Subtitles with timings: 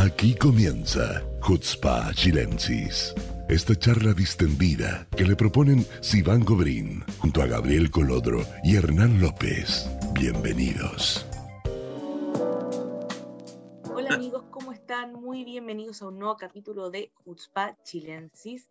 [0.00, 3.12] Aquí comienza Hutzpa Chilensis.
[3.48, 9.90] Esta charla distendida que le proponen Sivan Gobrín junto a Gabriel Colodro y Hernán López.
[10.12, 11.26] Bienvenidos.
[13.92, 15.14] Hola amigos, ¿cómo están?
[15.14, 18.68] Muy bienvenidos a un nuevo capítulo de Hutzpa Chilensis.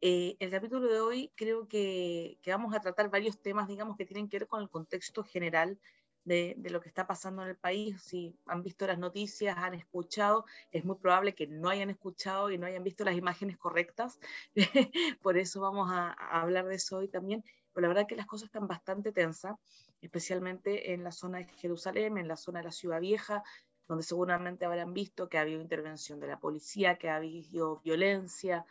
[0.00, 4.06] Eh, el capítulo de hoy creo que, que, vamos a tratar varios temas, digamos, que
[4.06, 5.78] tienen que ver con el contexto general
[6.24, 10.44] de, lo que está pasando en el país, si han visto las noticias, han escuchado,
[10.70, 14.20] es muy probable que no hayan escuchado y no hayan visto las imágenes correctas,
[15.22, 18.46] por eso vamos a, hablar de eso hoy también, pero la verdad que las cosas
[18.46, 19.56] están bastante tensas,
[20.00, 23.42] especialmente en la zona de Jerusalén, en la zona de la Ciudad Vieja,
[23.88, 28.64] donde seguramente habrán visto que ha habido intervención de la policía, que ha habido violencia,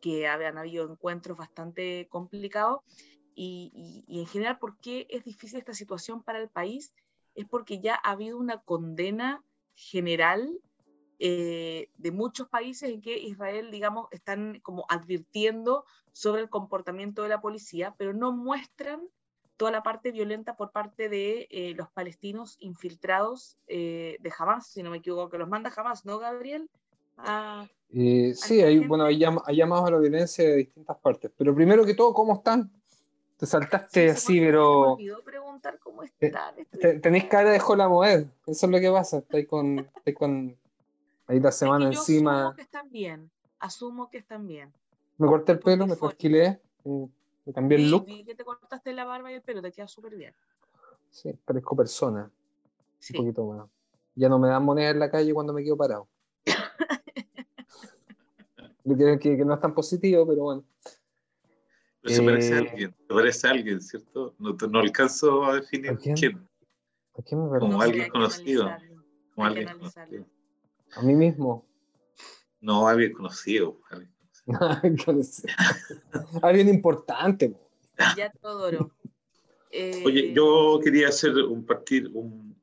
[0.00, 2.82] que habían habido encuentros bastante complicados
[3.38, 6.92] y, en general por qué es difícil esta situación para el país,
[7.34, 10.58] es porque ya ha habido una condena general
[11.20, 17.28] eh, de muchos países en que Israel, digamos, están como advirtiendo sobre el comportamiento de
[17.28, 19.02] la policía, pero no muestran
[19.56, 24.82] toda la parte violenta por parte de eh, los palestinos infiltrados eh, de Hamas, si
[24.82, 26.68] no me equivoco, que los manda Hamas, ¿no, Gabriel?
[27.90, 32.14] sí, hay, bueno, hay, llamados a la violencia de distintas partes, pero primero que todo,
[32.14, 32.70] ¿cómo están?
[33.38, 34.80] Te saltaste así, pero.
[34.80, 36.56] Me olvidó preguntar cómo eh, están.
[37.00, 39.18] tenéis cara de Jola Moed, eso es lo que pasa.
[39.18, 40.56] Estáis con, estáis con
[41.28, 42.48] ahí la semana encima.
[42.48, 43.30] Asumo que están bien.
[43.60, 44.72] Asumo que están bien.
[45.18, 48.06] Me corté el pelo, me trasquilé, me cambié el look.
[48.06, 50.34] Vi que te cortaste la barba y el pelo, te queda súper bien.
[51.10, 52.28] Sí, parezco persona.
[53.10, 53.68] Un poquito más.
[54.16, 56.08] Ya no me dan moneda en la calle cuando me quedo parado.
[58.84, 60.64] que, que no es tan positivo, pero bueno
[62.08, 64.34] se parece a alguien, se parece a alguien, ¿cierto?
[64.38, 66.48] No, no alcanzo a definir quién?
[67.16, 68.70] ¿A quién me Como alguien conocido.
[69.34, 70.26] Como alguien conocido.
[70.96, 71.66] A mí mismo.
[72.60, 73.80] No, alguien conocido.
[73.90, 75.48] Alguien, conocido.
[76.42, 77.54] alguien importante.
[78.16, 78.70] Ya todo
[79.70, 82.56] eh, Oye, yo quería hacer un partir un,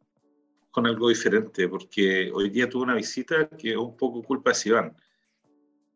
[0.72, 4.56] con algo diferente, porque hoy día tuve una visita que es un poco culpa de
[4.56, 4.98] Sivan.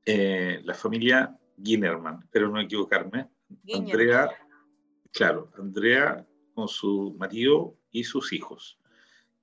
[0.06, 3.30] Eh, la familia Ginerman, pero no equivocarme.
[3.74, 4.30] Andrea,
[5.12, 8.80] claro, Andrea con su marido y sus hijos,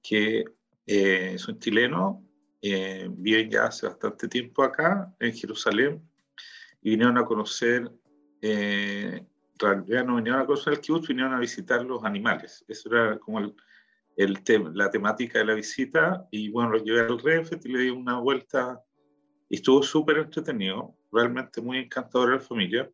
[0.02, 0.44] que
[0.86, 2.18] eh, son chilenos,
[2.62, 6.02] eh, viven ya hace bastante tiempo acá, en Jerusalén,
[6.82, 7.90] y vinieron a conocer,
[8.42, 9.24] eh,
[9.60, 12.64] no vinieron a conocer el kibbutz, vinieron a visitar los animales.
[12.68, 13.54] Eso era como el,
[14.16, 17.78] el tema, la temática de la visita, y bueno, los llevé al Refet y le
[17.80, 18.82] di una vuelta,
[19.48, 22.90] y estuvo súper entretenido realmente muy encantadora la familia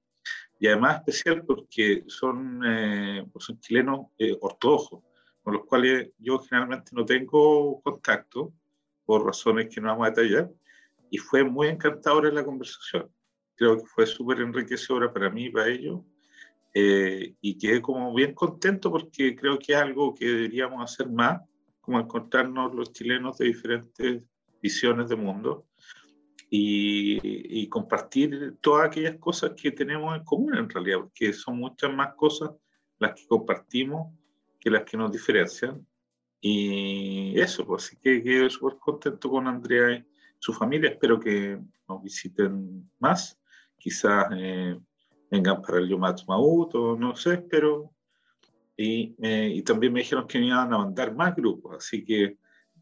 [0.63, 5.01] y además especial porque son, eh, pues son chilenos eh, ortodoxos,
[5.43, 8.53] con los cuales yo generalmente no tengo contacto
[9.05, 10.53] por razones que no vamos a detallar
[11.11, 13.11] y fue muy encantadora la conversación.
[13.57, 16.03] Creo que fue súper enriquecedora para mí y para ellos
[16.75, 21.43] eh, y quedé como bien contento porque creo que es algo que deberíamos hacer más,
[21.81, 24.23] como encontrarnos los chilenos de diferentes
[24.63, 25.67] visiones de mundo
[26.55, 32.15] y, compartir todas aquellas cosas que tenemos en común en realidad, porque son muchas más
[32.15, 32.51] cosas
[32.99, 34.13] las que compartimos
[34.61, 35.87] que las que nos diferencian.
[36.43, 40.05] Y eso, pues así que quedo súper contento con Andrea y
[40.39, 40.91] su familia.
[40.91, 41.59] Espero que
[41.89, 43.41] nos visiten más.
[43.79, 44.79] Quizás eh,
[45.31, 47.95] vengan para el Yomat Maut o no sé, pero.
[48.77, 52.39] Y, eh, y, también me dijeron que me iban a mandar más grupos, así que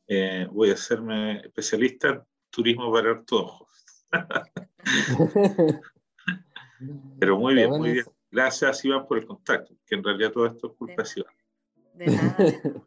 [0.06, 3.68] eh, voy a hacerme especialista turismo para ojos.
[7.18, 8.06] Pero muy bien, muy bien.
[8.30, 11.34] Gracias, Iván, por el contacto, que en realidad todo esto es culpa de Iván.
[11.94, 12.36] De nada.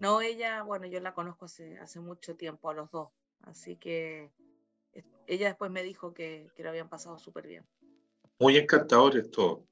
[0.00, 3.10] No, ella, bueno, yo la conozco hace, hace mucho tiempo a los dos,
[3.42, 4.32] así que
[5.28, 7.64] ella después me dijo que, que lo habían pasado súper bien.
[8.40, 9.64] Muy encantadores todo.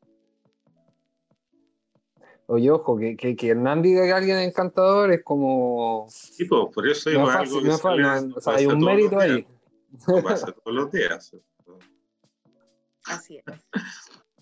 [2.52, 6.08] Oye, ojo, que, que, que, Hernán diga que alguien es encantador es como.
[6.10, 7.74] Sí, pues, por eso no algo no
[8.34, 9.46] o sea, hay un mérito ahí.
[10.24, 11.30] pasa todos los días.
[13.04, 13.44] Así es.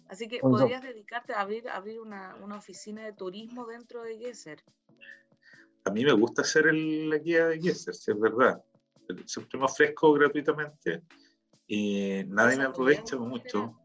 [0.08, 4.64] Así que podrías dedicarte a abrir, abrir una, una, oficina de turismo dentro de Gesser.
[5.84, 8.64] A mí me gusta hacer el, la guía de Gesser, si es verdad.
[9.26, 11.02] Siempre me ofrezco gratuitamente
[11.66, 13.77] y nadie me aprovecha mucho.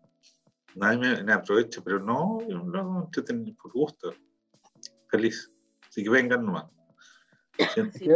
[0.75, 3.09] Nadie me, aprovecha, pero no, yo no
[3.61, 4.13] por gusto.
[5.07, 5.51] Feliz.
[5.87, 6.65] Así que vengan nomás.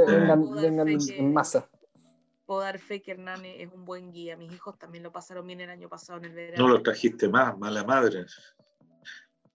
[0.07, 1.69] vengan, vengan en masa
[2.47, 4.35] puedo dar fe que Hernán es un buen guía.
[4.37, 6.65] Mis hijos también lo pasaron bien el año pasado en el verano.
[6.65, 8.25] No lo trajiste más, mala madre.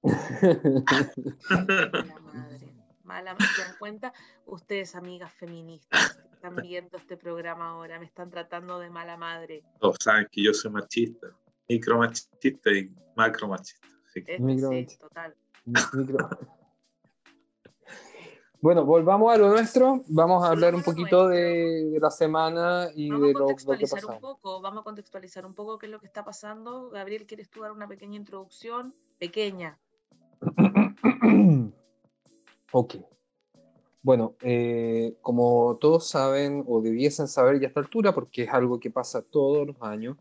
[0.02, 2.74] mala madre.
[3.02, 4.12] mala, se dan cuenta,
[4.44, 9.64] ustedes, amigas feministas, que están viendo este programa ahora, me están tratando de mala madre.
[9.80, 11.28] Todos saben que yo soy machista,
[11.72, 13.88] micromachista y macromachista.
[14.12, 14.24] Sí.
[14.26, 15.34] sí, total.
[18.60, 20.04] Bueno, volvamos a lo nuestro.
[20.06, 24.12] Vamos a hablar un poquito de, la semana y de lo, que pasa.
[24.14, 26.90] Un poco, vamos a contextualizar un poco qué es lo que está pasando.
[26.90, 28.94] Gabriel, ¿quieres tú dar una pequeña introducción?
[29.18, 29.80] Pequeña.
[32.72, 32.94] ok.
[34.02, 38.78] Bueno, eh, como todos saben o debiesen saber ya a esta altura, porque es algo
[38.78, 40.16] que pasa todos los años,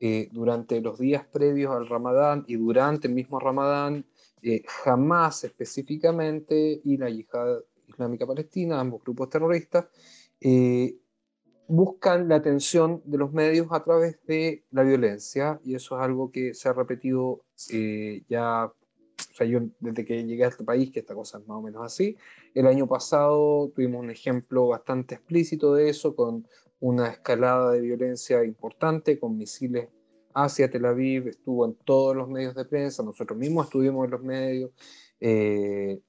[0.00, 4.06] eh, durante los días previos al Ramadán y durante el mismo Ramadán,
[4.42, 9.86] eh, jamás específicamente y la yihad islámica palestina, ambos grupos terroristas,
[11.66, 16.30] buscan la atención de los medios a través de la violencia y eso es algo
[16.30, 17.44] que se ha repetido
[18.28, 18.72] ya
[19.18, 21.62] o sea, yo desde que llegué a este país, que esta cosa es más o
[21.62, 22.16] menos así,
[22.54, 26.46] el año pasado tuvimos un ejemplo bastante explícito de eso, con
[26.80, 29.88] una escalada de violencia importante, con misiles
[30.34, 34.22] hacia Tel Aviv, estuvo en todos los medios de prensa, nosotros mismos estuvimos en los
[34.22, 34.70] medios,
[35.20, 36.00] eh,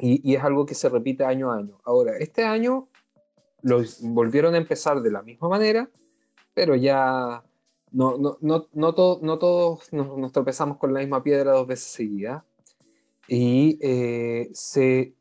[0.00, 1.80] y, es algo que se repite año a año.
[1.84, 2.88] Ahora, este año
[3.62, 5.90] lo volvieron a empezar de la misma manera,
[6.54, 7.44] pero ya
[7.90, 12.44] no, no, no, no, no todos nos, tropezamos con la misma piedra dos veces seguidas.
[13.26, 15.14] Y eh, se,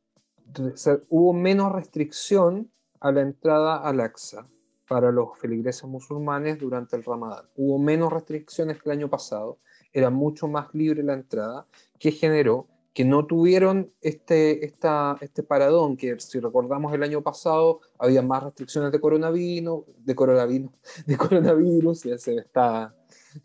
[1.10, 4.48] hubo menos restricción a la entrada al Aqsa
[4.88, 7.46] para los feligreses musulmanes durante el Ramadán.
[7.56, 9.60] Hubo menos restricciones que el año pasado,
[9.94, 11.66] era mucho más libre la entrada,
[12.00, 17.82] que generó que no tuvieron este, esta, este paradón, que si recordamos el año pasado
[18.00, 20.72] había más restricciones de coronavirus, de coronavirus,
[21.06, 22.96] de coronavirus, ya se está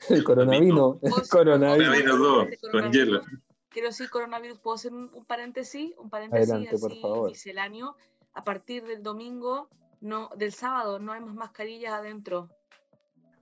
[0.08, 2.58] el coronavirus, el coronavirus.
[2.70, 3.20] con hielo.
[3.68, 5.92] Quiero decir coronavirus, ¿puedo hacer un, paréntesis?
[5.98, 7.28] Un paréntesis Adelante, por favor.
[7.30, 7.96] misceláneo.
[8.34, 9.68] A partir del domingo,
[10.00, 12.48] no, del sábado, no hay más mascarillas adentro.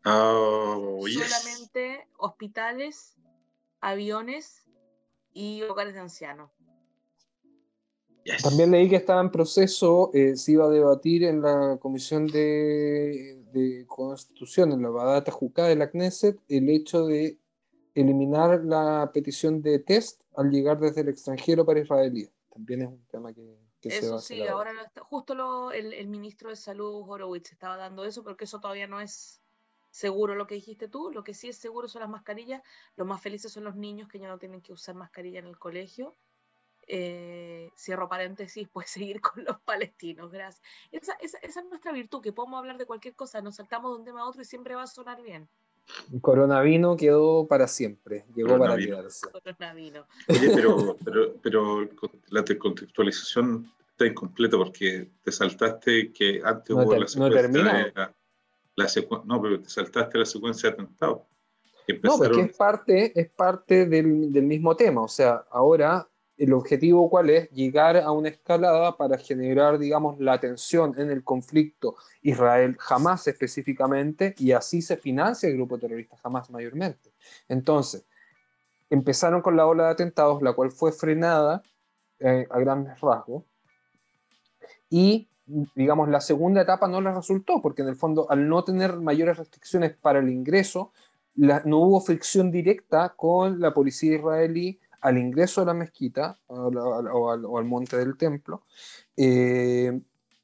[0.04, 3.16] Oh, Solamente hospitales,
[3.80, 4.66] aviones
[5.32, 6.50] y hogares de ancianos.
[8.42, 13.42] También leí que estaba en proceso, eh, se iba a debatir en la Comisión de,
[13.52, 17.38] de Constitución, en la Badata Jucá de la Knesset, el hecho de
[17.94, 22.30] eliminar la petición de test al llegar desde el extranjero para israelíes.
[22.52, 23.58] También es un tema que,
[23.88, 27.76] se va a hacer sí, ahora, justo lo, el, el, ministro de Salud, Horowitz, estaba
[27.76, 29.40] dando eso, porque eso todavía no es
[29.90, 32.62] seguro lo que dijiste tú, lo que sí es seguro son las mascarillas,
[32.96, 35.58] los más felices son los niños que ya no tienen que usar mascarilla en el
[35.58, 36.16] colegio.
[36.86, 40.62] Eh, cierro paréntesis, puedes seguir con los palestinos, gracias.
[40.90, 43.98] Esa, esa, esa, es nuestra virtud, que podemos hablar de cualquier cosa, nos saltamos de
[43.98, 45.48] un tema a otro y siempre va a sonar bien.
[46.12, 49.26] El coronavino quedó para siempre, llegó para quedarse.
[50.28, 51.88] Oye, pero, pero, pero
[52.28, 57.06] la contextualización está incompleta porque te saltaste que antes hubo la
[58.88, 61.20] secuencia no, pero te saltaste la secuencia de atentados.
[62.02, 65.02] No, porque es parte, es parte del, del, mismo tema.
[65.02, 66.08] O sea, ahora
[66.40, 67.50] el objetivo cuál es?
[67.50, 74.34] Llegar a una escalada para generar, digamos, la tensión en el conflicto Israel jamás específicamente
[74.38, 77.12] y así se financia el grupo terrorista jamás mayormente.
[77.46, 78.06] Entonces,
[78.88, 81.62] empezaron con la ola de atentados, la cual fue frenada
[82.18, 83.44] eh, a grandes rasgos
[84.88, 85.28] y
[85.74, 89.36] digamos, la segunda etapa no les resultó, porque en el fondo, al no tener mayores
[89.36, 90.92] restricciones para el ingreso,
[91.34, 97.64] no hubo fricción directa con la policía israelí al ingreso a la mezquita o, al,
[97.64, 98.64] monte del templo,
[99.16, 100.00] eh,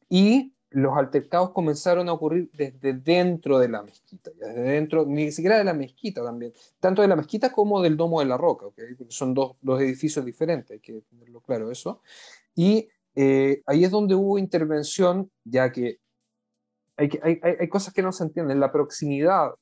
[0.09, 5.59] y los altercados comenzaron a ocurrir desde dentro de la mezquita, desde dentro, ni siquiera
[5.59, 8.67] de la mezquita también, tanto de la mezquita como del Domo de la Roca,
[9.09, 12.03] son dos, dos edificios diferentes, hay que tenerlo claro eso,
[12.55, 16.01] y eh, ahí es donde hubo intervención, ya que
[16.99, 18.59] hay, hay, hay, cosas que no se entienden.
[18.59, 19.53] La proximidad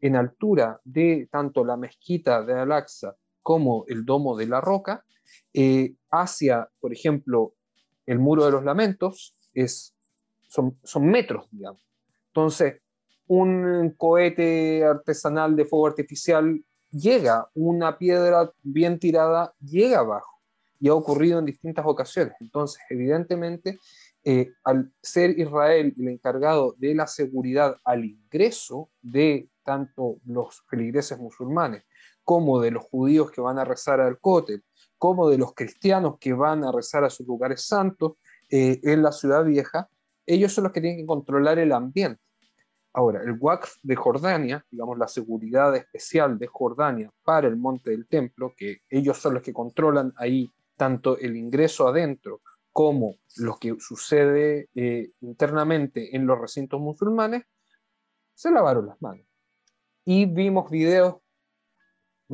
[0.00, 5.04] en altura de tanto la mezquita de Al-Aqsa como el domo de la roca,
[5.52, 7.54] eh, hacia, por ejemplo,
[8.06, 9.94] el muro de los lamentos, es,
[10.48, 11.86] son, metros, digamos.
[12.28, 12.80] Entonces,
[13.26, 20.40] un cohete artesanal de fuego artificial llega, una piedra bien tirada llega abajo
[20.80, 22.34] y ha ocurrido en distintas ocasiones.
[22.40, 23.78] Entonces, evidentemente,
[24.24, 31.18] eh, al ser Israel el encargado de la seguridad al ingreso de tanto los feligreses
[31.18, 31.84] musulmanes
[32.24, 34.64] como de los judíos que van a rezar al Kotel,
[34.98, 38.14] como de los cristianos que van a rezar a sus lugares santos
[38.50, 39.88] eh, en la ciudad vieja,
[40.26, 42.22] ellos son los que tienen que controlar el ambiente.
[42.92, 48.06] Ahora, el WACF de Jordania, digamos la seguridad especial de Jordania para el monte del
[48.06, 52.40] templo, que ellos son los que controlan ahí tanto el ingreso adentro
[52.72, 57.44] como lo que sucede eh, internamente en los recintos musulmanes,
[58.34, 59.26] se lavaron las manos.
[60.04, 61.16] Y vimos videos,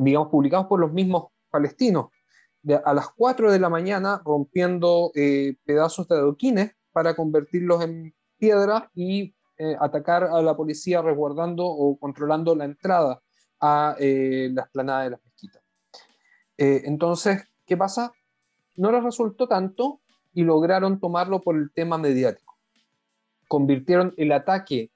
[0.03, 2.07] digamos, publicados por los mismos palestinos,
[2.85, 8.91] a las 4 de la mañana rompiendo eh, pedazos de adoquines para convertirlos en piedra
[8.93, 13.21] y eh, atacar a la policía resguardando o controlando la entrada
[13.59, 15.61] a la esplanada de las mezquitas.
[16.57, 18.11] entonces, ¿qué pasa?
[18.75, 20.01] No les resultó tanto
[20.33, 22.57] y lograron tomarlo por el tema mediático.
[23.47, 24.90] Convirtieron el ataque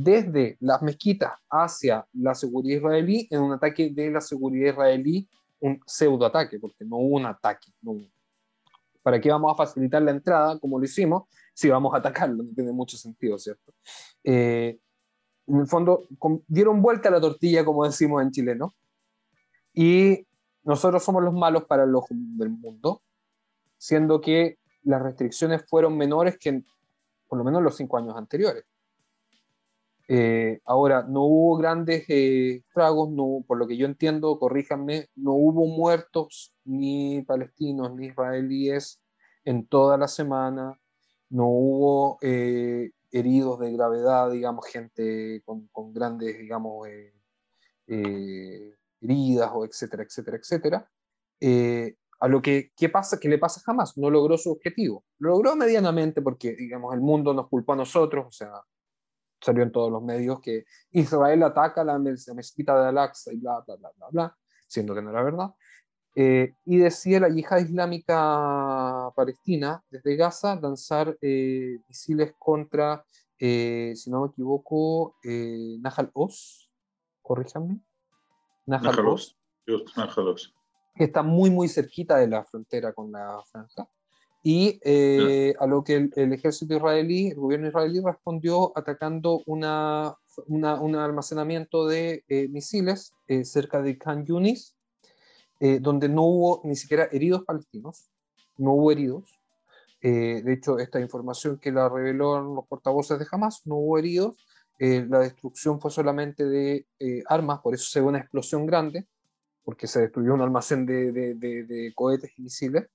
[0.00, 5.28] desde las mezquitas hacia la seguridad israelí en un ataque de la seguridad israelí,
[5.58, 7.72] un pseudoataque, porque no hubo un ataque.
[9.02, 12.44] ¿Para qué vamos a facilitar la entrada, como lo hicimos, si vamos a atacarlo?
[12.44, 13.74] No tiene mucho sentido, ¿cierto?
[14.22, 14.78] Eh,
[15.48, 16.04] en el fondo,
[16.46, 18.76] dieron vuelta a la tortilla, como decimos en chileno,
[19.74, 20.24] y
[20.62, 23.02] nosotros somos los malos para el ojo del mundo,
[23.78, 26.66] siendo que las restricciones fueron menores que en,
[27.26, 28.62] por lo menos los cinco años anteriores.
[30.10, 35.66] Eh, ahora, no hubo grandes eh, no, por lo que yo entiendo, corríjanme, no hubo
[35.66, 39.02] muertos ni palestinos ni israelíes
[39.44, 40.80] en toda la semana,
[41.28, 46.88] no hubo eh, heridos de gravedad, digamos, gente con, con grandes, digamos,
[47.86, 50.90] eh, heridas o etcétera, etcétera, etcétera
[52.20, 55.04] a lo que ¿qué pasa, que le pasa jamás, no logró su objetivo.
[55.18, 58.52] Lo logró medianamente porque, digamos, el mundo nos culpó a nosotros, o sea,
[59.40, 63.76] salió en todos los medios que Israel ataca la, mezquita de Al-Aqsa y bla, bla,
[63.76, 65.50] bla, bla, bla, siendo que no era verdad.
[66.14, 73.04] Eh, y decía la yihad islámica palestina desde Gaza lanzar eh, misiles contra,
[73.38, 76.72] eh, si no me equivoco, Nahal Oz,
[77.22, 77.80] corríjanme.
[78.66, 79.38] Nahal Oz.
[79.96, 80.54] Nahal Oz
[80.98, 83.88] que está muy, muy cerquita de la frontera con la franja.
[84.42, 90.14] Y eh, a lo que el, ejército israelí, el gobierno israelí respondió atacando una,
[90.46, 90.64] un
[90.96, 94.74] almacenamiento de eh, misiles eh, cerca de Khan Yunis,
[95.80, 98.12] donde no hubo ni siquiera heridos palestinos,
[98.58, 99.40] no hubo heridos.
[100.00, 104.36] de hecho, esta información que la reveló los portavoces de Hamas, no hubo heridos.
[104.78, 106.86] la destrucción fue solamente de
[107.26, 109.08] armas, por eso se ve una explosión grande
[109.68, 112.86] porque se destruyó un almacén de, de, de, cohetes y misiles.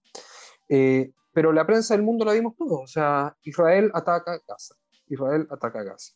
[0.76, 2.82] Eh, pero la prensa del mundo la vimos todos.
[2.82, 4.74] O sea, Israel ataca Gaza.
[5.08, 6.16] Israel ataca Gaza.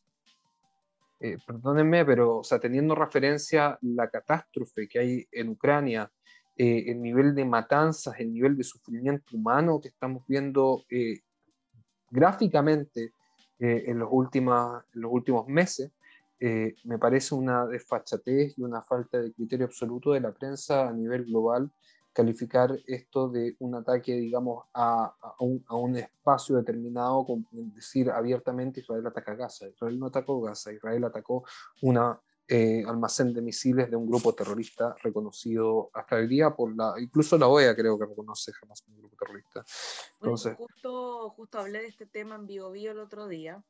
[1.19, 6.11] Eh, perdónenme, pero o sea, teniendo referencia la catástrofe que hay en Ucrania,
[6.55, 10.85] eh, el nivel de matanzas, el nivel de sufrimiento humano que estamos viendo
[12.09, 13.13] gráficamente
[13.59, 15.91] en, los últimos, en los últimos meses,
[16.39, 20.93] eh, me parece una desfachatez y una falta de criterio absoluto de la prensa a
[20.93, 21.71] nivel global
[22.17, 27.45] calificar esto de un ataque, digamos, a, un, espacio determinado, con
[27.75, 29.67] decir abiertamente Israel ataca Gaza.
[29.67, 31.43] Israel no atacó Gaza, Israel atacó
[31.83, 31.99] un
[32.47, 37.37] eh, almacén de misiles de un grupo terrorista reconocido hasta el día por la, incluso
[37.37, 39.63] la OEA creo que reconoce jamás un grupo terrorista.
[40.19, 43.63] Entonces, justo, justo hablé de este tema en Bio Bio el otro día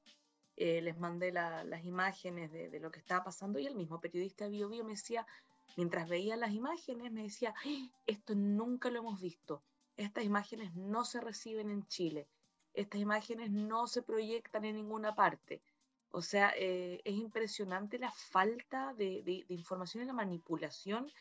[0.56, 4.70] eh, les mandé las imágenes de, lo que estaba pasando y el mismo periodista Bio
[4.70, 5.28] Bio me decía,
[5.76, 7.90] mientras veía las imágenes, me decía, ¡Ah!
[8.06, 9.64] esto nunca lo hemos visto,
[9.96, 12.28] estas imágenes no se reciben en Chile,
[12.74, 15.62] estas imágenes no se proyectan en ninguna parte.
[16.10, 21.12] O sea, eh, es impresionante la falta de, información y la manipulación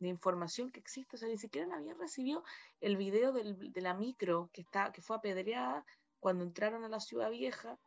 [0.00, 1.16] de información que existe.
[1.16, 2.42] O sea, ni siquiera habían recibido
[2.80, 5.86] el video de la micro que, está, que fue apedreada
[6.18, 7.78] cuando entraron a la ciudad vieja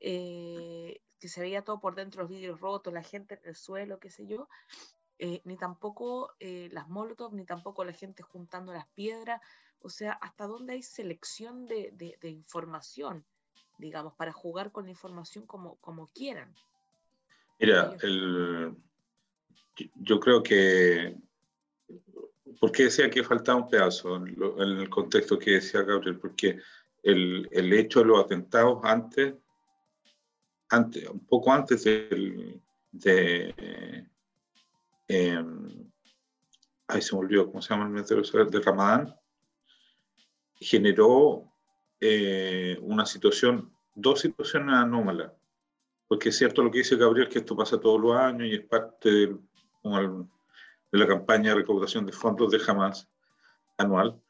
[0.00, 3.98] eh, que se veía todo por dentro, los vidrios rotos, la gente en el suelo,
[3.98, 4.48] qué sé yo,
[5.18, 9.40] eh, ni tampoco eh, las molotov, ni tampoco la gente juntando las piedras,
[9.80, 13.24] o sea, hasta dónde hay selección de, de, información,
[13.78, 16.54] digamos, para jugar con la información como, como quieran.
[17.58, 18.76] Mira, el,
[19.94, 21.16] yo creo que,
[22.60, 24.26] ¿por qué decía que faltaba un pedazo en,
[24.58, 26.18] el contexto que decía Gabriel?
[26.18, 26.58] Porque
[27.02, 29.34] el, el hecho de los atentados antes
[30.68, 34.06] antes, un poco antes del, de,
[35.08, 39.14] ahí se me olvidó, ¿cómo se llama el mes de Ramadán?
[40.54, 41.52] Generó
[42.00, 45.32] eh, una situación, dos situaciones anómalas.
[46.08, 48.64] Porque es cierto lo que dice Gabriel, que esto pasa todos los años y es
[48.64, 49.36] parte de,
[50.92, 53.08] la campaña de recaudación de fondos de Hamas
[53.76, 54.20] anual.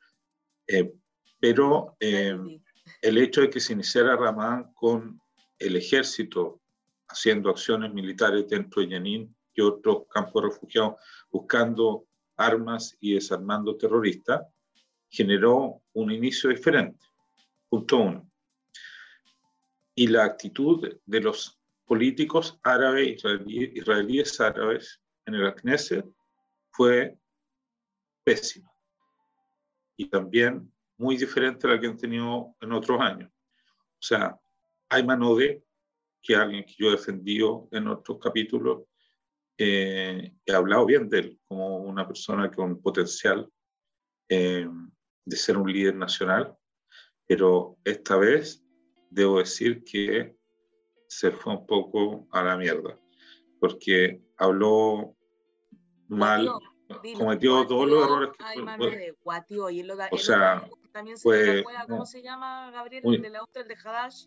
[0.66, 0.94] Eh,
[1.38, 2.60] pero em,
[3.02, 5.20] el hecho de que se iniciara Ramadán con
[5.58, 6.60] el ejército
[7.08, 10.94] haciendo acciones militares dentro de Yanín y otros campos de refugiados
[11.30, 14.46] buscando armas y desarmando terroristas,
[15.08, 17.06] generó un inicio diferente.
[17.68, 18.30] punto uno.
[19.94, 26.06] Y la actitud de los políticos árabes, israelíes árabes en el Knesset
[26.70, 27.16] fue
[28.22, 28.70] pésima.
[29.96, 33.30] Y también muy diferente a la que han tenido en otros años.
[33.30, 34.38] O sea,
[34.90, 35.64] Ayman Ode,
[36.22, 38.82] que es alguien que yo he defendido en otros capítulos,
[39.58, 43.50] eh, he hablado bien de él como una persona con potencial
[44.28, 44.68] eh,
[45.24, 46.56] de ser un líder nacional,
[47.26, 48.62] pero esta vez
[49.10, 50.36] debo decir que
[51.08, 52.98] se fue un poco a la mierda,
[53.60, 55.16] porque habló
[56.08, 56.50] mal,
[57.16, 59.14] cometió todos los errores que...
[60.10, 63.02] o sea, también se fue, ¿cómo se llama Gabriel?
[63.04, 64.26] el de la otra, el de Hadash.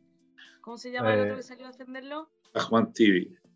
[0.62, 2.29] ¿Cómo se llama el otro que salió a defenderlo?
[2.53, 2.89] Ahmad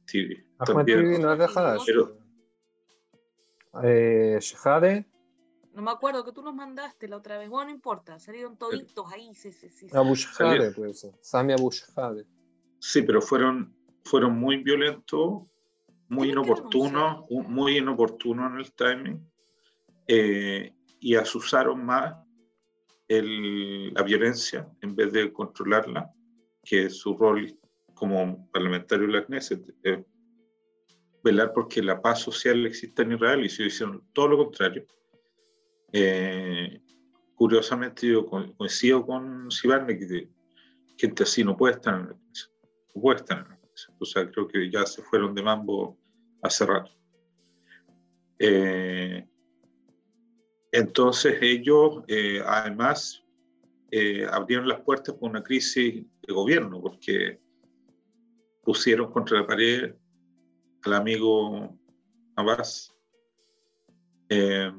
[0.05, 0.45] TV.
[0.59, 1.83] Ahmad TV no es de Hadash.
[1.85, 2.17] Pero,
[3.83, 5.05] eh, Shehade.
[5.73, 7.49] No me acuerdo que tú nos mandaste la otra vez.
[7.49, 9.33] Bueno, no importa, salieron toditos ahí.
[9.33, 9.87] Sí, sí, sí.
[9.93, 11.13] Abu Shehade, puede ser.
[11.21, 12.25] Sami Abu Shehade.
[12.79, 15.43] Sí, pero fueron, fueron muy violentos,
[16.09, 19.31] muy inoportunos, muy inoportunos en el timing.
[20.07, 22.15] Eh, y asusaron más
[23.07, 26.11] la violencia en vez de controlarla,
[26.63, 27.59] que su rol
[27.93, 29.99] como parlamentario de la Knesset es
[31.23, 34.85] velar porque la paz social exista en Israel y se hicieron todo lo contrario.
[35.91, 36.81] Eh,
[37.35, 40.29] curiosamente yo coincido con Sibarne que
[40.97, 42.51] gente así no puede estar en la Knesset,
[42.95, 43.95] no puede estar en la Knesset.
[43.99, 45.97] O sea, creo que ya se fueron de mambo
[46.41, 46.91] hace rato.
[48.39, 49.25] Eh,
[50.73, 53.23] entonces ellos, eh, además,
[53.91, 57.39] eh, abrieron las puertas por una crisis de gobierno, porque
[58.63, 59.95] pusieron contra la pared
[60.83, 61.77] al amigo
[62.35, 62.93] Abbas
[64.29, 64.71] eh,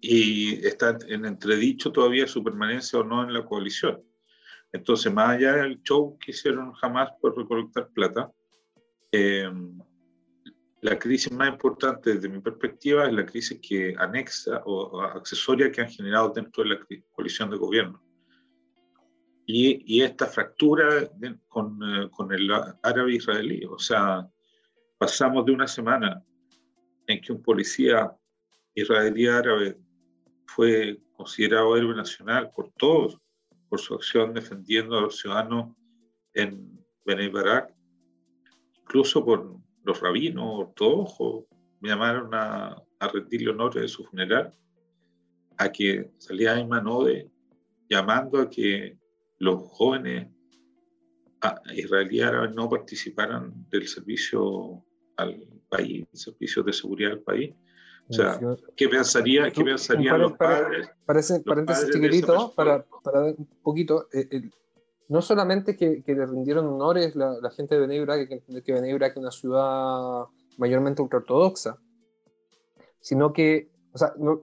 [0.00, 4.02] y está en entredicho todavía su permanencia o no en la coalición.
[4.72, 8.30] Entonces, más allá del show que hicieron jamás por recolectar plata,
[10.82, 15.80] la crisis más importante desde mi perspectiva es la crisis que anexa o, accesoria que
[15.80, 16.80] han generado dentro de la
[17.12, 18.05] coalición de gobierno.
[19.46, 21.08] Y, y esta fractura
[21.46, 22.50] con, eh, con, el
[22.82, 24.28] árabe israelí, o sea,
[24.98, 26.20] pasamos de una semana
[27.06, 28.12] en que un policía
[28.74, 29.78] israelí árabe
[30.46, 33.18] fue considerado héroe nacional por todos,
[33.68, 35.76] por su acción defendiendo a los ciudadanos
[36.34, 37.72] en Bnei Barak,
[38.80, 41.44] incluso por los rabinos ortodoxos
[41.80, 44.52] me llamaron a, a rendirle honores de su funeral,
[45.56, 47.30] a que salía Ayman Ode
[47.88, 48.98] llamando a que
[49.38, 50.28] los jóvenes
[51.74, 54.84] israelíes no participaran del servicio
[55.16, 57.54] al país, servicio de seguridad al país.
[58.08, 58.38] O sea,
[58.76, 60.88] ¿qué pensaría, qué pensarían los padres?
[61.04, 64.08] Parece, paréntesis chiquitito, para, para un poquito.
[64.12, 64.48] Eh,
[65.08, 69.16] no solamente que, le rindieron honores la, la gente de Benebra, que, que Benebra es
[69.16, 70.24] una ciudad
[70.58, 71.78] mayormente ultraortodoxa,
[73.00, 74.40] sino que, o sea, yo,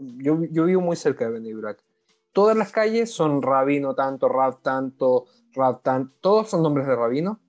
[0.49, 1.75] yo, vivo muy cerca de Benebra.
[2.33, 7.39] Todas las calles son rabino tanto, rab tanto, rab tanto, todos son nombres de rabino.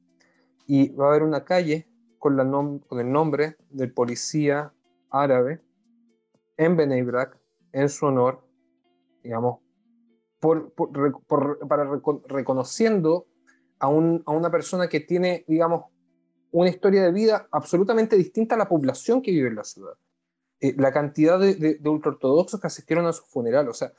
[0.67, 4.73] Y va a haber una calle con, el nombre del policía
[5.11, 5.63] árabe
[6.57, 7.39] en Benebrak,
[7.73, 8.47] en su honor,
[9.23, 9.61] digamos,
[10.41, 11.85] para
[12.27, 13.27] reconociendo
[13.79, 15.87] a, una persona que tiene, digamos,
[16.51, 19.95] una historia de vida absolutamente distinta a la población que vive en la ciudad.
[20.61, 23.93] Eh, la cantidad de, de, ultraortodoxos que asistieron a su funeral, o sea,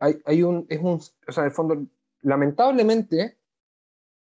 [0.00, 1.86] hay, un, es un, o sea, en el fondo,
[2.22, 3.36] lamentablemente,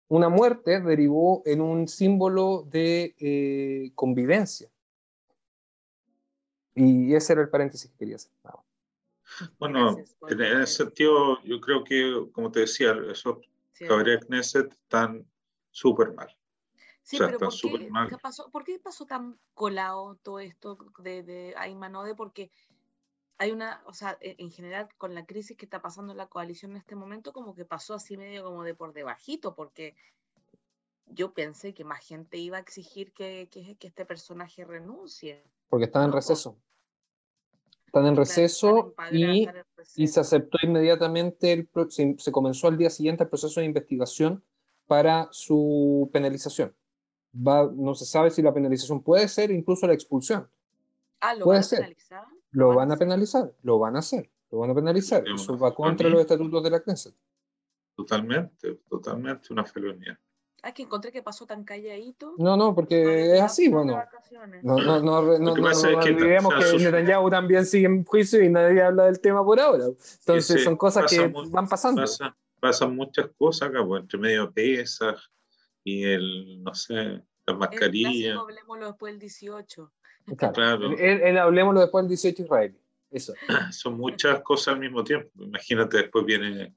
[0.09, 4.69] una muerte derivó en un símbolo de eh, convivencia.
[6.75, 8.33] Y ese era el paréntesis que quería hacer.
[9.59, 13.39] Bueno, en ese sentido, yo creo que, como te decía, esos
[13.73, 13.87] sí.
[13.87, 15.27] Knesset están
[15.71, 16.35] súper mal.
[17.03, 21.55] Sí, pero ¿por qué, ¿qué pasó, ¿por qué, pasó, tan colado todo esto de, de
[21.57, 22.15] Aymanode?
[22.15, 22.51] Porque
[23.39, 26.73] hay una, o sea, e, en general con la crisis que está pasando la coalición
[26.73, 29.95] en este momento, como que pasó así medio como de por debajito, porque
[31.07, 35.45] yo pensé que más gente iba a exigir que, que, que este personaje renuncie.
[35.69, 36.59] Porque estaba en receso.
[37.87, 39.49] Están en receso y,
[39.97, 44.45] y, se aceptó inmediatamente, el, se, comenzó al día siguiente el proceso de investigación
[44.87, 46.77] para su penalización.
[47.35, 50.51] Va, no se sabe si la penalización puede ser incluso la expulsión.
[51.21, 51.79] Ah, ¿lo puede van a ser.
[51.79, 52.25] penalizar?
[52.51, 55.25] Lo van a penalizar, lo van a hacer, lo van a penalizar.
[55.29, 57.15] Eso va contra los estatutos de la Knesset.
[57.95, 60.19] Totalmente, totalmente una felonía.
[60.63, 62.35] Ah, que encontré que pasó tan calladito.
[62.37, 64.03] No, no, porque es así, bueno.
[64.63, 68.83] No, no, no, no, no, no, que, que Netanyahu también sigue en juicio y nadie
[68.83, 69.85] habla del tema por ahora.
[69.87, 72.03] Entonces son cosas que van pasando.
[72.03, 75.31] Pasa, pasan muchas cosas acá, pues, entre medio pesas
[75.85, 78.37] y el, no sé, las mascarillas.
[78.37, 79.93] Hablemoslo después del 18.
[80.37, 80.93] Claro.
[80.97, 82.77] El, hablemoslo después del 18 Israel.
[83.11, 83.35] Eso.
[83.73, 85.31] Son muchas cosas al mismo tiempo.
[85.39, 86.75] Imagínate, después viene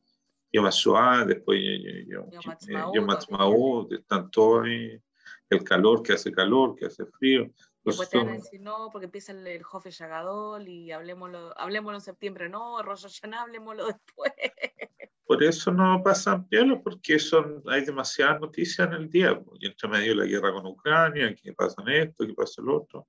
[0.51, 1.59] Yom HaShoah, después
[2.07, 5.01] Yom Ha'atzmaut, están todos ahí.
[5.49, 7.51] El calor, que hace calor, que hace frío.
[7.83, 11.97] Después te van a decir no, porque empieza el, el Jofe Yagadol y hablemoslo, hablemoslo
[11.97, 14.31] en septiembre, no, Rosh Hashanah, hablemoslo después.
[15.25, 19.41] Por eso no pasan piolos, porque son, hay demasiadas noticias en el día.
[19.59, 23.07] Y entre medio la guerra con Ucrania, que pasa esto, que pasa el otro,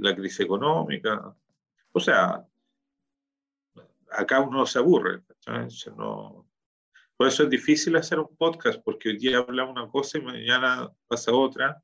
[0.00, 1.34] la crisis económica.
[1.92, 2.46] O sea,
[4.10, 5.22] acá uno se aburre.
[5.96, 6.46] No,
[7.16, 10.90] por eso es difícil hacer un podcast, porque hoy día habla una cosa y mañana
[11.06, 11.82] pasa otra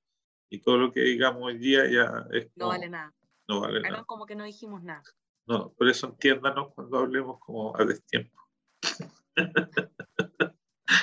[0.48, 2.50] y todo lo que digamos hoy día ya es...
[2.56, 3.14] no vale nada.
[3.46, 4.04] No vale nada.
[4.04, 5.02] como que no dijimos nada.
[5.46, 8.36] No, por eso entiéndanos cuando hablemos como a destiempo.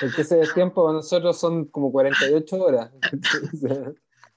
[0.00, 2.92] Porque ese destiempo nosotros son como 48 horas.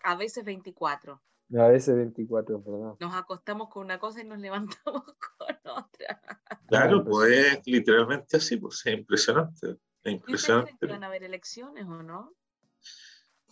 [0.04, 1.22] a veces 24.
[1.58, 2.96] A veces 24, ¿verdad?
[3.00, 5.04] Nos acostamos con una cosa y nos levantamos
[5.38, 6.22] con otra.
[6.68, 9.78] Claro, pues es literalmente así, pues es impresionante.
[10.04, 10.78] Es impresionante.
[10.78, 12.34] creen que van a haber elecciones o no?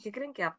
[0.01, 0.49] ¿Qué creen que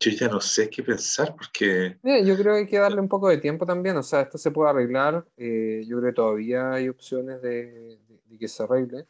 [0.00, 1.98] yo ya no sé qué pensar porque...
[2.02, 4.50] yo creo que hay que darle un poco de tiempo también, o sea, esto se
[4.50, 7.98] puede arreglar, eh, yo creo que todavía hay opciones de,
[8.38, 9.06] que se arregle.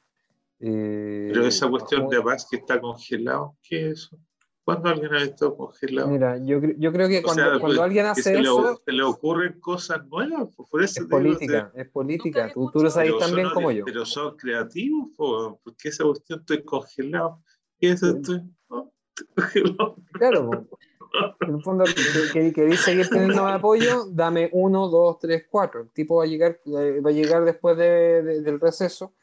[0.61, 4.18] Eh, Pero esa cuestión de paz que está congelado, ¿qué es eso?
[4.68, 6.09] ¿Cuándo alguien ha estado congelado?
[6.09, 8.72] Mira, yo, yo creo que cuando, cuando alguien hace se eso...
[8.72, 12.90] Le, se le ocurren cosas nuevas, por eso es política, es política, tú, tú, lo
[12.90, 13.87] sabes también como yo.
[13.87, 17.42] Pero son creativos, porque esa cuestión estoy congelado.
[17.78, 18.42] ¿Qué es esto?
[20.12, 20.50] Claro,
[21.40, 21.85] en el fondo,
[22.35, 25.81] queréis seguir teniendo apoyo, dame uno, dos, tres, cuatro.
[25.81, 29.14] El tipo va a llegar, eh, va a llegar después del receso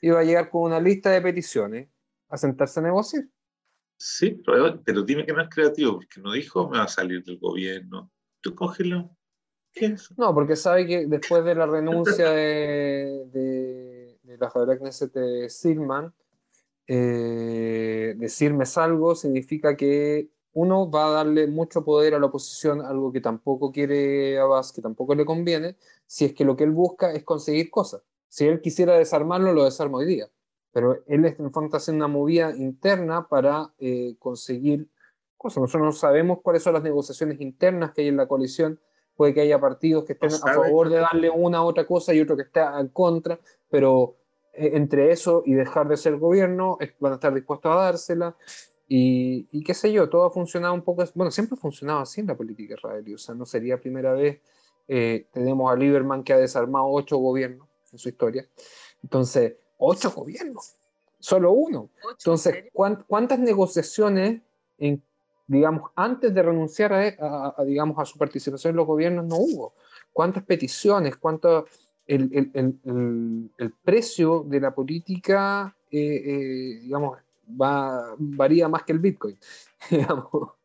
[0.00, 1.90] y va a llegar con una lista de peticiones
[2.30, 3.24] a sentarse a negociar.
[4.06, 7.38] Sí, pero, dime que no es creativo, porque no dijo me va a salir del
[7.38, 8.12] gobierno.
[8.42, 9.16] ¿Tú cógelo?
[9.72, 15.48] ¿Qué No, porque sabe que después de la renuncia de, de, de la Knesset de
[15.48, 16.12] Silman,
[16.86, 23.10] eh, decirme salgo significa que uno va a darle mucho poder a la oposición, algo
[23.10, 27.10] que tampoco quiere Abbas, que tampoco le conviene, si es que lo que él busca
[27.14, 28.02] es conseguir cosas.
[28.28, 30.28] Si él quisiera desarmarlo, lo desarma hoy día.
[30.74, 34.88] Pero él en el fondo está haciendo una movida interna para eh, conseguir
[35.36, 35.62] cosas.
[35.62, 38.80] Nosotros no sabemos cuáles son las negociaciones internas que hay en la coalición.
[39.14, 42.20] Puede que haya partidos que estén a favor de darle una u otra cosa y
[42.20, 43.38] otro que esté en contra,
[43.70, 44.16] pero
[44.52, 48.36] eh, entre eso y dejar de ser gobierno, van a estar dispuestos a dársela.
[48.88, 52.20] Y, y, qué sé yo, todo ha funcionado un poco, bueno, siempre ha funcionado así
[52.20, 54.40] en la política israelí, o sea, no sería primera vez,
[54.88, 58.46] eh, tenemos a Lieberman que ha desarmado ocho gobiernos en su historia,
[59.02, 59.54] entonces,
[59.86, 60.76] ocho gobiernos,
[61.18, 61.90] solo uno.
[62.18, 64.42] Entonces, ¿cuántas negociaciones,
[64.78, 65.02] en,
[65.46, 69.74] digamos, antes de renunciar a, a, digamos, a su participación en los gobiernos no hubo?
[70.12, 71.64] ¿Cuántas peticiones, cuántos
[72.06, 77.18] el, el, el, precio de la política, eh, eh, digamos,
[77.60, 79.38] va, varía más que el Bitcoin.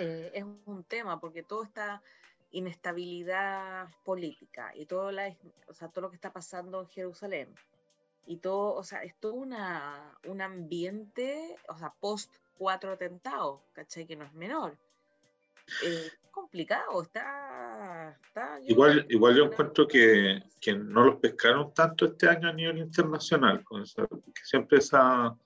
[0.00, 2.02] Eh, es un tema, porque toda esta
[2.50, 7.54] inestabilidad política y todo, la, o sea, todo lo que está pasando en Jerusalén
[8.26, 14.06] y todo, o sea, es todo una, un ambiente, o sea, post cuatro atentados, ¿cachai?
[14.06, 14.76] Que no es menor.
[15.84, 18.18] Eh, complicado, está...
[18.66, 23.64] igual, igual yo encuentro que, que, no los pescaron tanto este año a nivel internacional,
[23.64, 25.36] con porque siempre esa,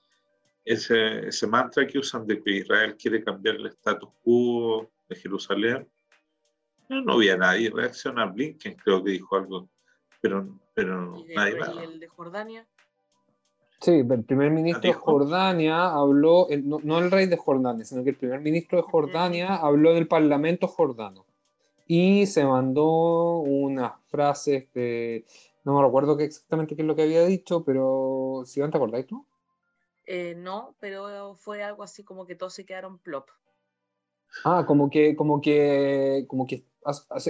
[0.63, 5.89] ese, ese mantra que usan de que Israel quiere cambiar el status quo de Jerusalén.
[6.93, 8.33] No, no había nadie reaccionar.
[8.33, 9.69] Blinken creo que dijo algo,
[10.21, 12.67] pero, pero nadie ¿Y el de Jordania?
[13.81, 18.15] Sí, el primer ministro de Jordania habló, no, el rey de Jordania, sino que el
[18.15, 21.25] primer ministro de Jordania habló del parlamento jordano
[21.85, 25.25] y se mandó unas frases que
[25.65, 28.77] no me recuerdo qué exactamente qué es lo que había dicho, pero si ¿sí, te
[28.77, 29.25] acordáis tú?
[30.05, 33.29] Eh, no, pero fue algo así como que todos se quedaron plop.
[34.43, 36.65] Ah, como que, como que, como que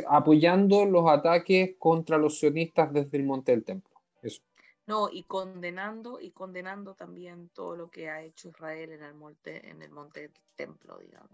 [0.07, 3.91] apoyando los ataques contra los sionistas desde el Monte del Templo.
[4.21, 4.41] Eso.
[4.85, 9.69] No, y condenando, y condenando también todo lo que ha hecho Israel en el monte,
[9.69, 11.31] en el monte del templo, digamos.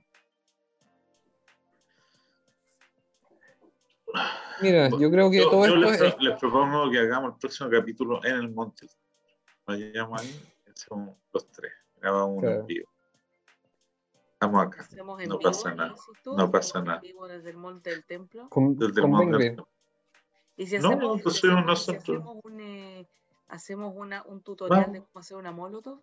[4.61, 8.35] Mira, yo creo que todo esto les, les, propongo que hagamos el próximo capítulo en
[8.35, 8.87] el monte.
[9.65, 10.41] Vayamos ahí,
[10.73, 12.89] somos los tres, grabamos uno en vivo.
[14.41, 14.87] Estamos acá.
[15.27, 15.95] No pasa nada.
[16.25, 17.01] No pasa nada.
[17.27, 18.47] Desde el monte del templo.
[18.49, 19.67] desde el monte del templo.
[20.55, 23.05] ¿Y si hacemos, pues un, eh,
[23.49, 25.99] hacemos una, un tutorial de cómo hacer una molotov?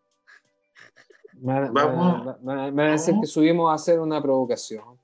[1.32, 2.38] Me, Vamos.
[2.42, 4.98] Me, me, decir que subimos a hacer una provocación.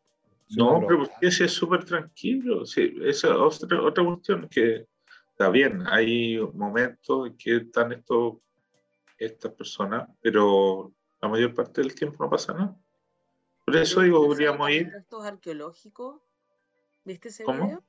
[0.51, 2.67] No, pero ese es súper tranquilo.
[2.67, 4.87] Sí, esa es otra, otra cuestión que
[5.31, 5.87] está bien.
[5.87, 8.35] Hay momentos en que están estos,
[9.17, 10.93] estas personas, pero
[11.23, 12.77] la mayor parte del tiempo no pasa nada.
[13.73, 14.91] Por eso digo, podríamos ir.
[14.91, 16.21] ¿Restos arqueológicos?
[17.05, 17.83] ¿Viste ese video?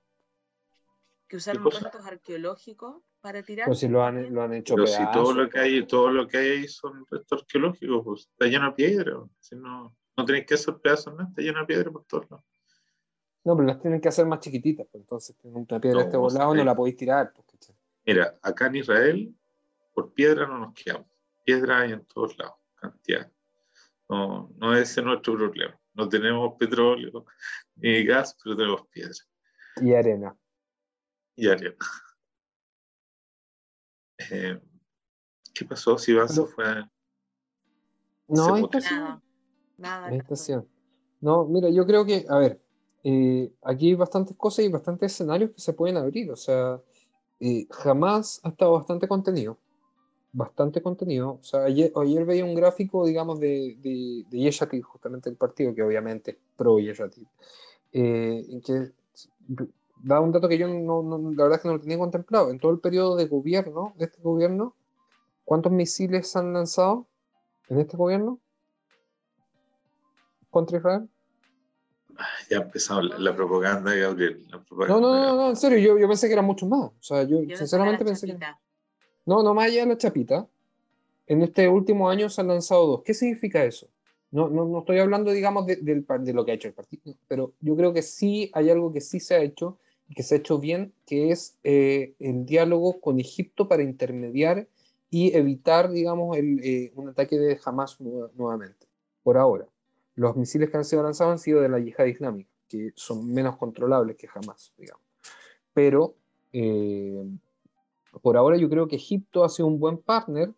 [1.28, 3.67] Que usaron restos arqueológicos para tirar.
[3.67, 6.26] Pues si lo han, lo han hecho Pero si todo lo que hay, todo lo
[6.26, 9.17] que hay son restos arqueológicos, pues está lleno de piedra.
[9.41, 11.24] Si no, no tenéis que hacer pedazos, ¿no?
[11.24, 12.46] Está lleno de piedra por todos lados.
[13.43, 16.56] No, pero las tienen que hacer más chiquititas, pues entonces una piedra de este volado
[16.56, 17.34] no la podéis tirar.
[17.34, 17.74] Pues,
[18.06, 19.36] Mira, acá en Israel,
[19.93, 21.08] por piedra no nos quedamos.
[21.43, 23.30] Piedra hay en todos lados, cantidad.
[24.09, 25.79] No, no es ese nuestro problema.
[25.93, 27.25] No tenemos petróleo
[27.75, 29.13] ni gas, pero tenemos piedra.
[29.81, 30.35] Y arena.
[31.35, 31.75] Y arena.
[34.31, 34.59] Eh,
[35.53, 35.97] ¿Qué pasó?
[35.97, 36.65] Si vas a fue.
[38.27, 39.21] No, estación.
[39.77, 40.65] Nada, nada.
[41.19, 42.61] No, mira, yo creo que, a ver,
[43.03, 46.31] eh, aquí hay bastantes cosas y bastantes escenarios que se pueden abrir.
[46.31, 46.81] O sea,
[47.39, 49.59] eh, jamás ha estado bastante contenido.
[50.36, 51.38] Bastante contenido.
[51.39, 55.84] O sea, ayer, ayer veía un gráfico, digamos, de, de, de justamente el partido, que
[55.84, 57.28] obviamente es pro Yeshatit,
[57.91, 58.91] eh, en que
[60.04, 62.50] da un dato que yo no, no, la verdad es que no lo tenía contemplado.
[62.50, 64.76] En todo el periodo de gobierno, de este gobierno,
[65.46, 67.08] ¿cuántos misiles han lanzado
[67.69, 68.39] en este gobierno
[70.50, 71.08] contra Israel?
[72.50, 74.46] Ya ha empezado la, propaganda, Gabriel.
[74.52, 76.82] no, no, no, no, en serio, yo, yo pensé que era mucho más.
[76.82, 78.38] O sea, yo, sinceramente pensé que.
[79.25, 80.47] No, no más allá de la chapita.
[81.27, 83.03] En este último año se han lanzado dos.
[83.03, 83.88] ¿Qué significa eso?
[84.31, 87.75] No, no, no estoy hablando, digamos, de, lo que ha hecho el partido, pero yo
[87.75, 89.77] creo que sí hay algo que sí se ha hecho
[90.09, 94.67] y que se ha hecho bien, que es eh, el diálogo con Egipto para intermediar
[95.12, 98.88] y evitar, digamos, eh, un ataque de Hamas nuevamente,
[99.21, 99.67] por ahora
[100.15, 103.57] los misiles que han sido lanzados han sido de la yihad islámica, que son menos
[103.57, 105.03] controlables que jamás, digamos.
[105.73, 106.15] Pero
[106.51, 107.25] eh,
[108.21, 110.52] por ahora yo creo que Egipto ha sido un buen partner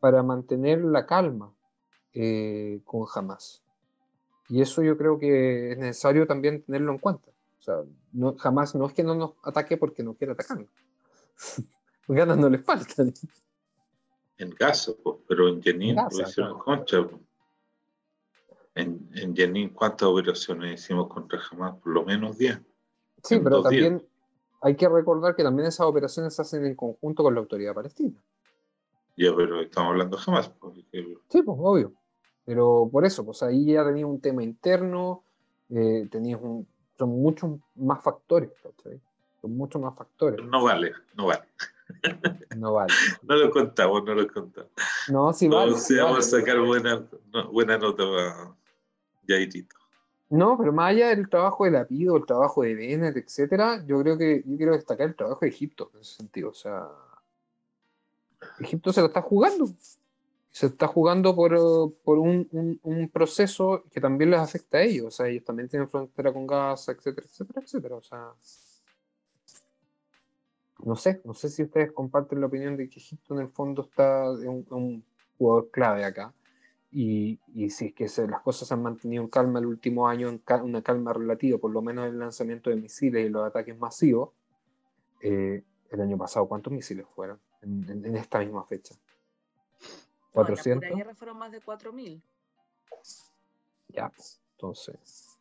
[0.00, 1.52] para mantener la calma
[2.12, 3.62] eh, con Hamas.
[4.48, 7.30] Y eso yo creo que es necesario también tenerlo en cuenta.
[7.58, 7.76] O sea,
[8.12, 10.68] no, jamás no es que no nos ataque porque no quiere atacarnos.
[12.08, 13.12] Ganas no le faltan.
[14.36, 17.08] En caso, pero en Jenin lo hicieron concha.
[18.74, 21.76] En, en Jenin, ¿cuántas operaciones hicimos contra Hamas?
[21.76, 22.60] Por lo menos 10.
[23.22, 24.06] Sí, pero también
[24.64, 28.18] hay que recordar que también esas operaciones se hacen en conjunto con la autoridad palestina.
[29.14, 30.48] Ya, pero estamos hablando Hamas.
[30.48, 30.76] Pues,
[31.28, 31.92] sí, pues obvio.
[32.46, 35.22] Pero por eso, pues ahí ya tenía un tema interno,
[35.68, 36.66] eh, tenías un,
[36.98, 38.98] son muchos más factores, ¿cachai?
[39.42, 40.42] Son muchos más factores.
[40.46, 41.44] No vale, no vale.
[42.56, 42.94] No vale.
[43.22, 44.70] no lo contamos, no lo contamos.
[45.10, 45.72] No, sí vale.
[45.72, 47.06] vamos a sacar buena,
[47.52, 48.56] buena nota para
[49.28, 49.76] Jairito.
[50.30, 54.16] No, pero más allá del trabajo de Lapido, el trabajo de Bennett, etcétera, yo creo
[54.18, 56.50] que yo quiero destacar el trabajo de Egipto en ese sentido.
[56.50, 56.88] O sea,
[58.58, 59.66] Egipto se lo está jugando.
[60.50, 61.52] Se está jugando por,
[62.04, 62.48] por un,
[62.82, 65.06] un, proceso que también les afecta a ellos.
[65.06, 67.96] O sea, ellos también tienen frontera con Gaza, etcétera, etcétera, etcétera.
[67.96, 68.32] O sea,
[70.84, 73.82] no sé, no sé si ustedes comparten la opinión de que Egipto en el fondo
[73.82, 75.04] está un
[75.36, 76.32] jugador clave acá.
[76.96, 80.40] Y, si es que las cosas se han mantenido en calma el último año, en
[80.62, 84.30] una calma relativa, por lo menos el lanzamiento de misiles y los ataques masivos,
[85.20, 88.94] eh, el año pasado, ¿cuántos misiles fueron en, esta misma fecha?
[90.34, 90.72] ¿400?
[90.72, 92.22] en la guerra fueron más de 4.000.
[93.88, 94.12] Ya,
[94.52, 95.36] entonces.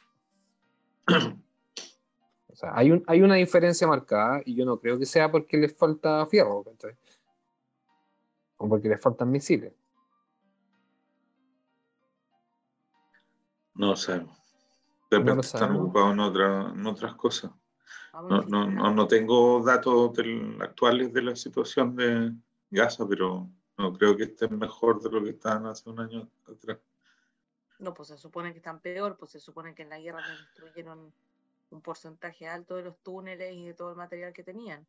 [2.51, 5.57] o sea, hay, un, hay una diferencia marcada y yo no creo que sea porque
[5.57, 6.63] les falta fierro,
[8.57, 9.71] O porque les faltan misiles.
[13.75, 14.37] No sabemos.
[15.09, 17.51] De repente están ocupados en, otra, en otras cosas.
[18.13, 20.11] No, no, no, tengo datos
[20.59, 22.31] actuales de la situación de
[22.69, 26.77] Gaza, pero no creo que estén mejor de lo que estaban hace un año atrás.
[27.79, 31.11] No, pues se supone que están peor, pues se supone que en la guerra destruyeron
[31.71, 34.85] un porcentaje alto de los túneles y de todo el material que tenían.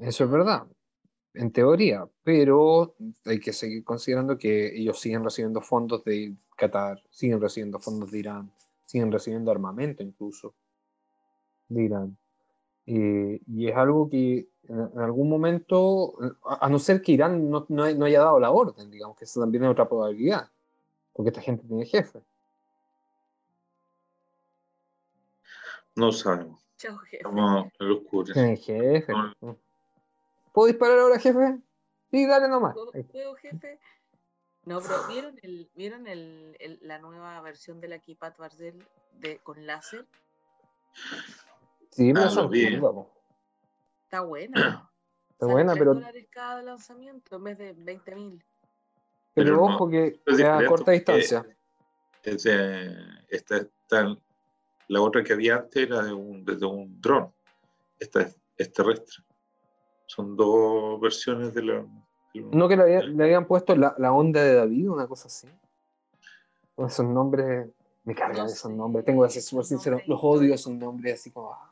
[0.00, 0.66] Eso es verdad
[1.34, 7.40] en teoría, pero hay que seguir considerando que ellos siguen recibiendo fondos de Qatar, siguen
[7.40, 8.50] recibiendo fondos de Irán,
[8.84, 10.54] siguen recibiendo armamento incluso
[11.68, 12.16] de Irán.
[12.86, 17.84] Eh, y es algo que en, algún momento, a, no ser que Irán no, no,
[17.84, 20.48] haya dado la orden, digamos que eso también es otra probabilidad,
[21.12, 22.20] porque esta gente tiene jefe.
[25.96, 26.60] No sabemos.
[26.76, 27.24] Chao, jefe.
[27.24, 28.00] Vamos a los
[28.60, 29.12] jefe.
[30.52, 31.58] ¿Puedo disparar ahora, jefe?
[32.10, 32.74] Sí, dale nomás.
[32.74, 33.78] ¿Puedo, jefe?
[34.64, 39.66] No, pero ¿vieron, el, ¿vieron el, la nueva versión de la Kipat Barcel de, con
[39.66, 40.06] láser?
[41.90, 42.54] Sí, pero ah, son
[44.04, 44.90] Está buena.
[45.30, 45.94] Está buena, pero.
[45.94, 48.44] dólares cada lanzamiento en vez de 20 mil.
[49.32, 51.46] Pero, ojo que es a corta distancia.
[52.24, 54.16] esta,
[54.88, 57.32] la otra que había antes era de un, desde un dron.
[57.98, 59.24] Esta es, terrestre.
[60.06, 61.86] Son dos versiones de la.
[62.34, 65.48] ¿No que le, habían puesto la, la, onda de David, una cosa así?
[66.76, 67.68] Esos nombres.
[68.04, 69.04] Me cargan esos nombres.
[69.04, 70.00] Tengo que ser súper sincero.
[70.06, 71.52] Los odio esos nombres así como.
[71.52, 71.70] Ah.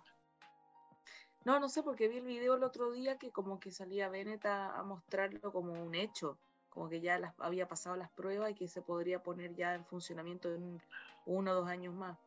[1.45, 4.45] No, no sé, porque vi el video el otro día que como que salía Bennett
[4.45, 6.37] a, mostrarlo como un hecho,
[6.69, 9.85] como que ya las, había pasado las pruebas y que se podría poner ya en
[9.87, 10.79] funcionamiento en
[11.25, 12.19] uno o dos años más.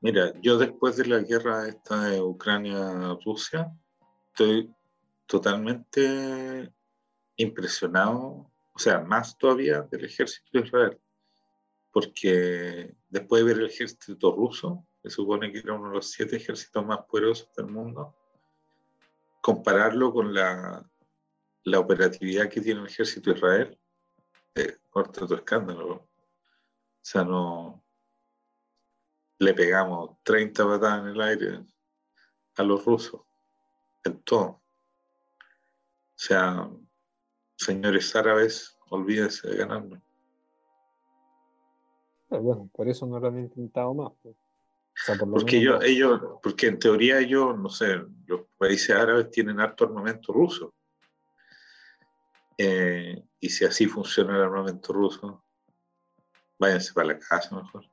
[0.00, 3.76] Mira, yo después de la guerra esta de Ucrania-Rusia,
[4.28, 4.72] estoy
[5.26, 6.72] totalmente
[7.38, 11.00] impresionado, o sea, más todavía del ejército de Israel,
[11.90, 16.36] porque después de ver el ejército ruso, se supone que era uno de los siete
[16.36, 18.14] ejércitos más poderosos del mundo,
[19.40, 20.84] compararlo con la,
[21.64, 23.78] la operatividad que tiene el ejército de Israel,
[24.54, 25.94] es corta tu escándalo.
[25.94, 26.08] O
[27.00, 27.84] sea, no.
[29.38, 31.64] Le pegamos 30 patadas en el aire
[32.56, 33.20] a los rusos,
[34.02, 34.46] en todo.
[34.46, 36.68] O sea,
[37.58, 40.00] señores árabes, olvídense de ganarnos.
[42.30, 44.12] Bueno, por eso no lo han intentado más.
[44.22, 44.36] Pues
[45.30, 50.32] porque ellos, ellos, porque en teoría ellos, no sé, los países árabes tienen alto armamento
[50.32, 50.74] ruso.
[52.56, 55.44] Eh, y si así funciona el armamento ruso,
[56.58, 57.84] váyanse para la casa mejor.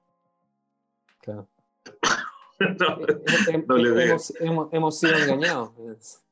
[1.21, 1.47] Claro.
[2.59, 4.33] no, hemos,
[4.71, 6.24] hemos, sido engañados.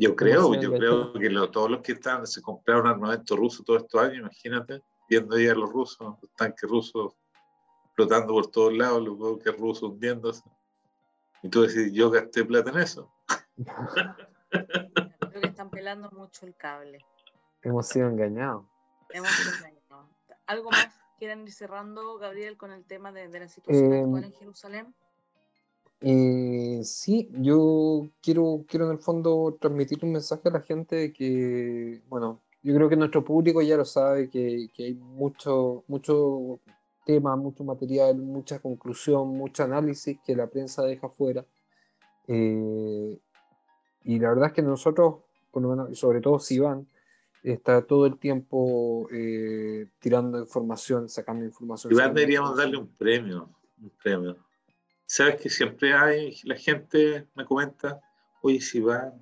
[0.00, 4.00] Yo creo, yo creo que todos los que están se compraron armamento ruso todos estos
[4.00, 7.14] años, imagínate, viendo ahí a los rusos, los tanques rusos
[7.96, 10.44] flotando por todos lados, los buques rusos hundiéndose.
[11.42, 13.12] Y tú decís, yo gasté plata en eso.
[14.48, 17.04] Creo que están pelando mucho el cable.
[17.62, 18.66] Hemos sido engañados.
[19.10, 20.10] Hemos sido engañados.
[20.46, 24.32] ¿Algo más quieren ir cerrando, Gabriel, con el tema de, la situación eh, actual en
[24.32, 24.94] Jerusalén?
[26.00, 31.12] Eh, sí, yo quiero, quiero en el fondo transmitir un mensaje a la gente de
[31.12, 36.60] que, bueno, yo creo que nuestro público ya lo sabe, que, que hay mucho, mucho
[37.04, 41.44] tema, mucho material, mucha conclusión, mucho análisis que la prensa deja fuera.
[42.26, 43.18] Eh,
[44.04, 45.16] y la verdad es que nosotros,
[45.50, 46.86] por lo menos, sobre todo Sivan,
[47.42, 51.92] está todo el tiempo eh, tirando información, sacando información.
[51.92, 53.48] Iván deberíamos darle un premio,
[53.80, 54.36] un premio.
[55.10, 57.98] Sabes que siempre hay, la gente me comenta,
[58.42, 59.14] oye, Sivan,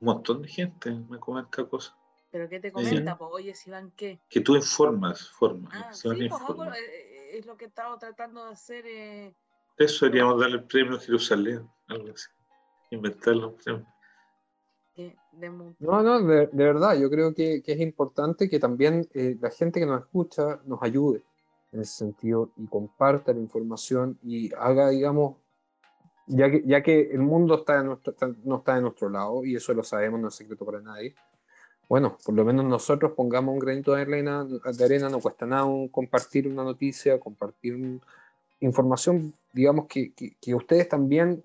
[0.00, 1.94] un montón de gente me comenta cosas.
[2.32, 3.16] ¿Pero qué te comenta?
[3.16, 4.18] Pues, oye, si van qué.
[4.28, 5.72] Que tú informas, formas.
[5.76, 8.84] Ah, sí, pues, eh, eh, es lo que he estado tratando de hacer.
[8.84, 9.32] Eh,
[9.76, 12.28] Eso deberíamos darle el premio a Jerusalén, algo así.
[12.90, 13.86] Inventarle un premio.
[15.78, 19.86] no, no, de, verdad, yo creo que, que, es importante que también la gente que
[19.86, 21.24] nos escucha nos ayude
[21.72, 25.36] en ese sentido y comparta la información y haga, digamos,
[26.26, 29.74] ya que, ya que el mundo está, nuestro, no está de nuestro lado y eso
[29.74, 31.14] lo sabemos, no es secreto para nadie,
[31.90, 35.66] bueno, por lo menos nosotros pongamos un granito de arena, de arena no cuesta nada
[35.90, 38.00] compartir una noticia, compartir
[38.60, 41.42] información, digamos, que, que, ustedes también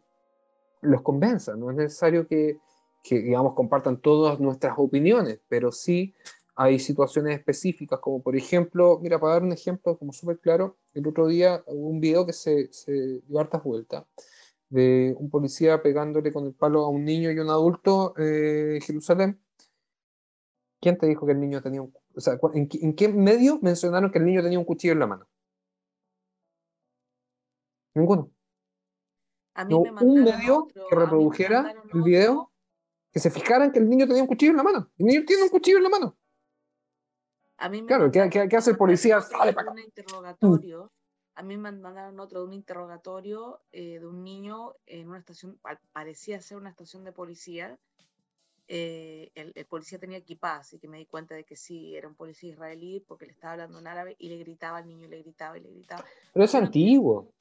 [0.81, 1.59] los convenzan.
[1.59, 2.59] No es necesario que,
[3.03, 6.13] que, digamos, compartan todas nuestras opiniones, pero sí
[6.55, 11.07] hay situaciones específicas, como por ejemplo, mira, para dar un ejemplo como súper claro, el
[11.07, 14.05] otro día hubo un video que se, se dio hartas vueltas
[14.69, 18.81] de un policía pegándole con el palo a un niño y un adulto eh, en
[18.81, 19.39] Jerusalén
[20.85, 21.91] ¿Quién te dijo que el niño tenía un...
[22.15, 25.27] O sea, ¿en, qué medio mencionaron que el niño tenía un cuchillo en la mano?
[27.95, 28.31] Ninguno.
[29.55, 32.51] A mí me un medio que reprodujera el video
[33.11, 34.91] que se fijaran que el niño tenía un cuchillo en la mano.
[34.99, 36.17] El niño tiene un cuchillo en la mano.
[37.57, 39.21] A mí me claro, ¿qué, qué, hace el policía?
[39.21, 40.91] Sale para un interrogatorio.
[41.35, 45.59] A mí me mandaron otro de un interrogatorio eh, de un niño en una estación,
[45.91, 47.77] parecía ser una estación de policía,
[48.67, 52.15] eh, el, policía tenía equipada, así que me di cuenta de que sí, era un
[52.15, 55.57] policía israelí porque le estaba hablando en árabe y le gritaba al niño, le gritaba
[55.57, 56.05] y le gritaba.
[56.33, 57.33] Pero es antiguo,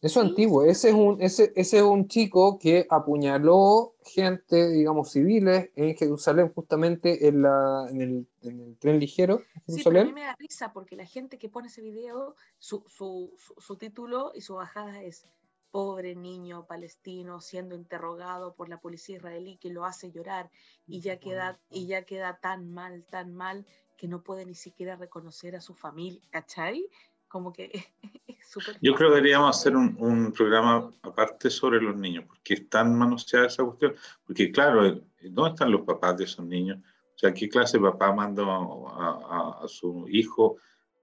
[0.00, 0.64] eso es antiguo.
[0.64, 6.50] Ese es, un, ese, ese es un chico que apuñaló gente, digamos, civiles en Jerusalén,
[6.54, 9.42] justamente en, la, en, el, en el tren ligero.
[9.68, 12.82] Sí, pero a mí me da risa porque la gente que pone ese video, su,
[12.88, 15.26] su, su, su título y su bajada es
[15.70, 20.50] pobre niño palestino siendo interrogado por la policía israelí que lo hace llorar
[20.86, 24.96] y ya queda, y ya queda tan mal, tan mal que no puede ni siquiera
[24.96, 26.86] reconocer a su familia, ¿cachai?
[27.30, 27.70] Como que
[28.26, 28.76] es súper...
[28.82, 32.98] Yo creo que deberíamos hacer un, un, programa aparte sobre los niños, porque es tan
[32.98, 33.94] manoseada esa cuestión,
[34.26, 35.00] porque claro, eh,
[35.30, 36.78] ¿dónde están los papás de esos niños?
[37.14, 40.56] O sea, ¿qué clase de papá manda a, a, su hijo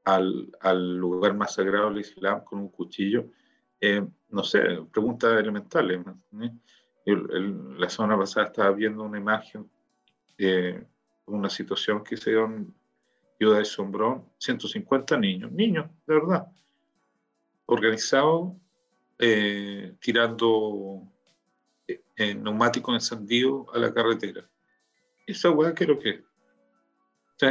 [0.04, 3.28] al, al, lugar más sagrado del Islam con un cuchillo?
[3.80, 4.60] Eh, no sé,
[4.92, 6.06] preguntas elementales.
[6.42, 6.52] ¿eh?
[7.06, 9.70] la semana pasada estaba viendo una imagen
[10.38, 10.86] de
[11.26, 12.74] una situación que se dio en
[13.38, 16.48] Ciudad de Sombrón, 150 niños, niños, de verdad,
[17.66, 18.54] organizados,
[19.20, 21.04] eh, tirando
[21.88, 24.50] eh, neumáticos encendidos a la carretera.
[25.26, 26.28] Esa hueá creo que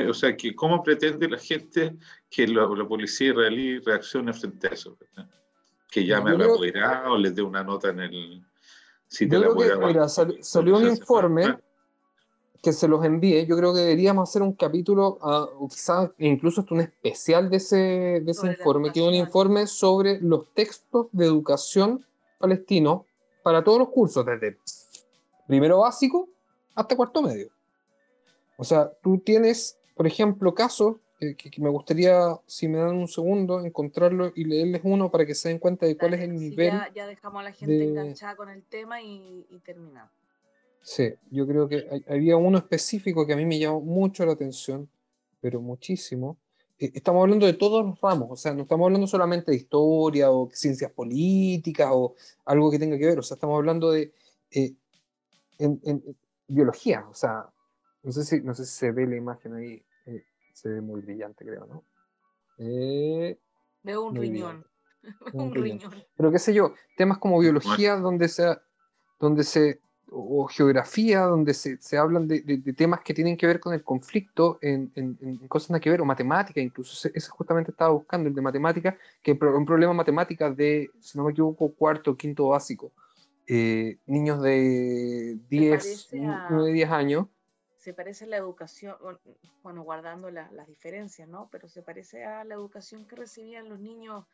[0.09, 1.97] o sea, que cómo pretende la gente
[2.29, 4.99] que la, policía israelí reaccione frente a eso.
[5.91, 8.43] Que llame al apoderado, les dé una nota en el
[9.07, 11.57] sitio de la Mira, salió un informe
[12.63, 13.47] que se los envíe.
[13.47, 17.77] Yo creo que deberíamos hacer un capítulo, uh, o quizás incluso un especial de ese,
[17.77, 22.05] de ese informe, que es un informe sobre los textos de educación
[22.39, 23.07] palestino
[23.43, 24.59] para todos los cursos, desde
[25.47, 26.29] primero básico
[26.75, 27.49] hasta cuarto medio.
[28.59, 33.61] O sea, tú tienes, por ejemplo, casos que, me gustaría, si me dan un segundo,
[33.65, 36.73] encontrarlo y leerles uno para que se den cuenta de cuál es el nivel.
[36.95, 40.16] Ya, dejamos a la gente enganchada con el tema y, y terminamos.
[40.87, 44.89] Sí, yo creo que había uno específico que a mí me llamó mucho la atención,
[45.41, 46.39] pero muchísimo.
[46.79, 50.31] Eh, estamos hablando de todos los ramos, o sea, no estamos hablando solamente de historia
[50.31, 52.15] o ciencias políticas o
[52.45, 54.13] algo que tenga que ver, o sea, estamos hablando de
[54.53, 54.75] eh,
[55.59, 56.05] en,
[56.47, 57.51] biología, o sea,
[58.05, 61.01] no sé, si, no sé si se ve la imagen ahí, eh, se ve muy
[61.01, 61.83] brillante, creo, ¿no?
[62.59, 64.65] Veo un riñón.
[65.33, 65.93] un, riñón.
[66.17, 68.63] Pero qué sé yo, temas como biología donde, sea,
[69.19, 69.81] donde se
[70.11, 73.83] o geografía, donde se, se hablan de, de, temas que tienen que ver con el
[73.83, 77.09] conflicto en, en, en cosas nada que ver, o matemática, incluso.
[77.13, 81.25] Eso justamente estaba buscando, el de matemática, que es un problema matemática de, si no
[81.25, 82.93] me equivoco, cuarto o quinto básico.
[83.49, 86.09] Eh, niños de 10,
[86.51, 87.27] 9, 10 años.
[87.77, 88.97] Se parece a la educación,
[89.63, 91.49] bueno, guardando las diferencias, ¿no?
[91.53, 94.25] Pero se parece a la educación que recibían los niños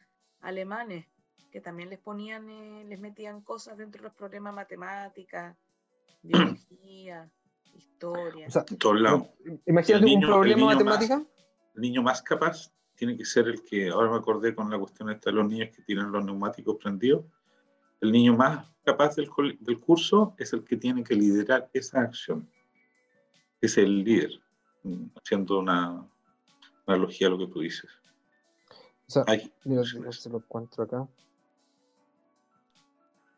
[0.40, 1.06] alemanes
[1.50, 5.56] que también les ponían, eh, les metían cosas dentro de los problemas matemáticas,
[6.22, 7.30] biología,
[7.74, 8.46] historia.
[8.48, 9.28] O sea, en todos lados.
[9.66, 11.24] Imagínate un problema matemática.
[11.74, 15.10] el niño más capaz tiene que ser el que, ahora me acordé con la cuestión
[15.10, 17.24] esta de los niños que tienen los neumáticos prendidos,
[18.00, 19.30] el niño más capaz del,
[19.60, 22.48] del curso es el que tiene que liderar esa acción.
[23.60, 24.40] Es el líder,
[24.82, 26.08] mm, haciendo una
[26.86, 27.90] analogía a lo que tú dices.
[29.06, 29.24] O sea,
[29.64, 31.08] mira, se lo encuentro acá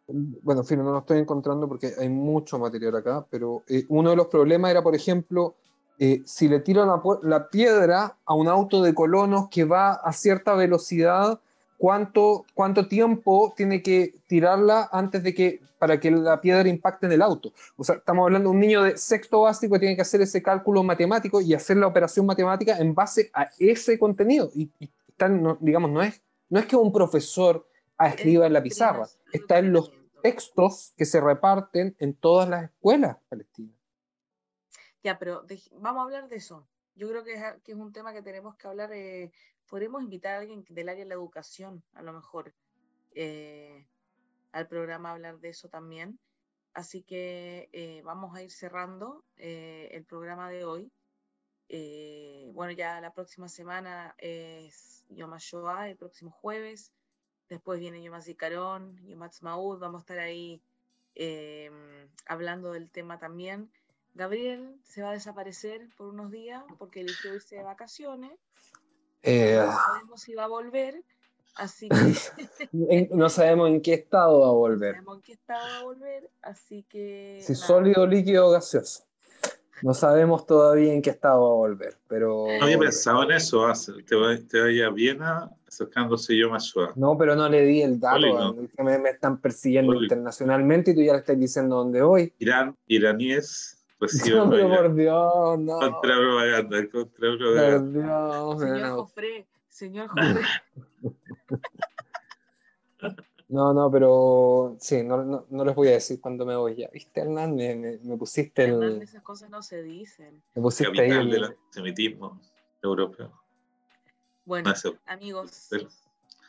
[0.06, 4.10] bueno, en fin, no lo estoy encontrando porque hay mucho material acá, pero eh, uno
[4.10, 5.54] de los problemas era, por ejemplo,
[5.98, 6.88] eh, si le tiran
[7.22, 11.40] la, piedra a un auto de colonos que va a cierta velocidad,
[11.78, 17.12] ¿cuánto, cuánto tiempo tiene que tirarla antes de que, para que la piedra impacte en
[17.12, 17.52] el auto?
[17.76, 20.42] O sea, estamos hablando de un niño de sexto básico que tiene que hacer ese
[20.42, 24.50] cálculo matemático y hacer la operación matemática en base a ese contenido.
[24.54, 24.68] Y,
[25.60, 27.64] digamos, no es, no es que un profesor
[27.98, 29.92] escriba en la pizarra, está en los
[30.22, 33.76] textos que se reparten en todas las escuelas palestinas.
[35.02, 36.66] Ya, pero vamos a hablar de eso.
[36.94, 38.90] Yo creo que es, un tema que tenemos que hablar.
[38.94, 39.32] Eh,
[39.68, 42.54] podremos invitar a alguien del área de la educación, a lo mejor,
[43.14, 43.86] eh,
[44.52, 46.18] al programa a hablar de eso también.
[46.72, 50.90] Así que eh, vamos a ir cerrando el programa de hoy.
[52.54, 55.34] bueno, ya la próxima semana es Yom
[55.84, 56.92] el próximo jueves.
[57.48, 60.62] Después viene Yom Zikaron, Yom Maud, vamos a estar ahí
[61.14, 63.70] em, hablando del tema también.
[64.14, 68.32] Gabriel se va a desaparecer por unos días porque eligió irse de vacaciones.
[69.22, 71.02] Eh, no sabemos si va a volver,
[71.56, 71.96] así que...
[73.12, 74.96] no sabemos en qué estado va a volver.
[74.96, 77.40] No sabemos en qué estado va a volver, así que...
[77.42, 79.04] Si sólido, líquido o gaseoso.
[79.82, 82.46] No sabemos todavía en qué estado va a volver, pero...
[82.58, 83.66] No había pensado en eso,
[84.06, 86.92] te, vaya a Viena acercándose yo más suave.
[86.96, 91.12] No, pero no le di el dato, me, me, están persiguiendo internacionalmente y tú ya
[91.12, 92.32] le estás diciendo dónde voy.
[92.38, 94.38] Irán, iraníes reciben...
[94.44, 95.78] No, pero por Dios, no.
[95.78, 97.80] Contra propaganda, contra propaganda.
[97.80, 100.42] Por Dios, señor Jofre, señor Jofre.
[103.54, 106.88] No, no, pero sí, no, no, no, les voy a decir cuándo me voy ya.
[106.88, 107.54] ¿Viste, Hernán?
[107.54, 109.00] Me, me, pusiste el.
[109.00, 110.42] esas cosas no se dicen.
[110.56, 112.40] Me pusiste ahí el del antisemitismo
[112.82, 113.30] europeo.
[114.44, 114.72] Bueno,
[115.06, 115.70] amigos,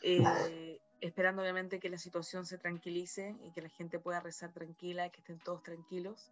[0.01, 5.09] eh, esperando obviamente que la situación se tranquilice y que la gente pueda rezar tranquila,
[5.09, 6.31] que estén todos tranquilos.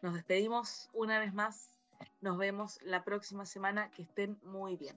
[0.00, 1.68] Nos despedimos una vez más.
[2.22, 3.90] Nos vemos la próxima semana.
[3.90, 4.96] Que estén muy bien.